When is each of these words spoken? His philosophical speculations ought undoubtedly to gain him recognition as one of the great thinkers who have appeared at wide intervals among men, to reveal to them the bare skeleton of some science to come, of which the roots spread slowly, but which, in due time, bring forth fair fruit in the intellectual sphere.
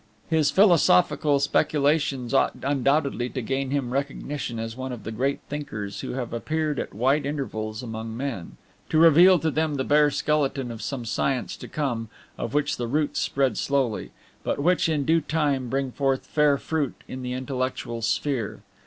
His 0.31 0.49
philosophical 0.49 1.39
speculations 1.39 2.33
ought 2.33 2.55
undoubtedly 2.63 3.29
to 3.29 3.39
gain 3.43 3.69
him 3.69 3.91
recognition 3.93 4.57
as 4.57 4.75
one 4.75 4.91
of 4.91 5.03
the 5.03 5.11
great 5.11 5.41
thinkers 5.47 5.99
who 6.01 6.13
have 6.13 6.33
appeared 6.33 6.79
at 6.79 6.95
wide 6.95 7.23
intervals 7.23 7.83
among 7.83 8.17
men, 8.17 8.57
to 8.89 8.97
reveal 8.97 9.37
to 9.37 9.51
them 9.51 9.75
the 9.75 9.83
bare 9.83 10.09
skeleton 10.09 10.71
of 10.71 10.81
some 10.81 11.05
science 11.05 11.55
to 11.57 11.67
come, 11.67 12.09
of 12.35 12.55
which 12.55 12.77
the 12.77 12.87
roots 12.87 13.19
spread 13.19 13.59
slowly, 13.59 14.09
but 14.43 14.57
which, 14.57 14.89
in 14.89 15.05
due 15.05 15.21
time, 15.21 15.69
bring 15.69 15.91
forth 15.91 16.25
fair 16.25 16.57
fruit 16.57 16.95
in 17.07 17.21
the 17.21 17.33
intellectual 17.33 18.01
sphere. 18.01 18.61